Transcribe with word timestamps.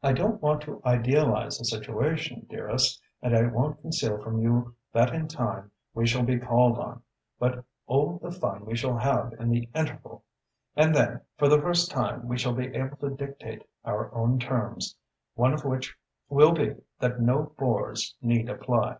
I 0.00 0.12
don't 0.12 0.40
want 0.40 0.60
to 0.62 0.80
idealize 0.86 1.58
the 1.58 1.64
situation, 1.64 2.46
dearest, 2.48 3.02
and 3.20 3.36
I 3.36 3.46
won't 3.46 3.80
conceal 3.80 4.16
from 4.22 4.40
you 4.40 4.76
that 4.92 5.12
in 5.12 5.26
time 5.26 5.72
we 5.92 6.06
shall 6.06 6.22
be 6.22 6.38
called 6.38 6.78
on. 6.78 7.02
But, 7.40 7.64
oh, 7.88 8.20
the 8.22 8.30
fun 8.30 8.64
we 8.64 8.76
shall 8.76 8.96
have 8.96 9.30
had 9.32 9.40
in 9.40 9.50
the 9.50 9.68
interval! 9.74 10.22
And 10.76 10.94
then, 10.94 11.22
for 11.36 11.48
the 11.48 11.60
first 11.60 11.90
time 11.90 12.28
we 12.28 12.38
shall 12.38 12.54
be 12.54 12.68
able 12.72 12.96
to 12.98 13.10
dictate 13.16 13.64
our 13.84 14.14
own 14.14 14.38
terms, 14.38 14.94
one 15.34 15.52
of 15.52 15.64
which 15.64 15.96
will 16.28 16.52
be 16.52 16.76
that 17.00 17.20
no 17.20 17.52
bores 17.58 18.14
need 18.22 18.48
apply. 18.48 18.98